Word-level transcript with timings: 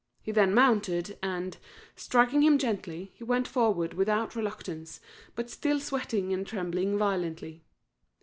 He 0.23 0.31
then 0.31 0.55
mounted, 0.55 1.19
and, 1.21 1.55
striking 1.95 2.41
him 2.41 2.57
gently, 2.57 3.11
he 3.13 3.23
went 3.23 3.47
forward 3.47 3.93
without 3.93 4.35
reluctance, 4.35 4.99
but 5.35 5.47
still 5.51 5.79
sweating 5.79 6.33
and 6.33 6.47
trembling 6.47 6.97
violently. 6.97 7.61